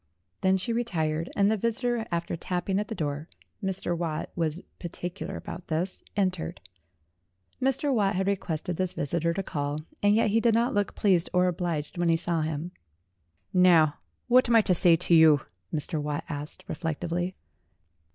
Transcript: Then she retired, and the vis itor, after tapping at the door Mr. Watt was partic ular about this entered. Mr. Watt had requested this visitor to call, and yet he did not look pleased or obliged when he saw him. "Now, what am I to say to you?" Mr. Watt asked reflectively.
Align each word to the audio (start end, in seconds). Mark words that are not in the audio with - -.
Then 0.41 0.57
she 0.57 0.73
retired, 0.73 1.29
and 1.35 1.51
the 1.51 1.57
vis 1.57 1.79
itor, 1.81 2.07
after 2.11 2.35
tapping 2.35 2.79
at 2.79 2.87
the 2.87 2.95
door 2.95 3.29
Mr. 3.63 3.95
Watt 3.95 4.31
was 4.35 4.63
partic 4.79 5.17
ular 5.19 5.35
about 5.37 5.67
this 5.67 6.01
entered. 6.17 6.59
Mr. 7.61 7.93
Watt 7.93 8.15
had 8.15 8.25
requested 8.25 8.77
this 8.77 8.93
visitor 8.93 9.31
to 9.31 9.43
call, 9.43 9.81
and 10.01 10.15
yet 10.15 10.29
he 10.29 10.39
did 10.39 10.55
not 10.55 10.73
look 10.73 10.95
pleased 10.95 11.29
or 11.35 11.45
obliged 11.47 11.99
when 11.99 12.09
he 12.09 12.17
saw 12.17 12.41
him. 12.41 12.71
"Now, 13.53 13.99
what 14.27 14.49
am 14.49 14.55
I 14.55 14.61
to 14.61 14.73
say 14.73 14.95
to 14.95 15.13
you?" 15.13 15.41
Mr. 15.71 16.01
Watt 16.01 16.23
asked 16.27 16.63
reflectively. 16.67 17.35